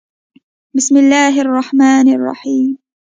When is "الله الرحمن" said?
0.97-2.09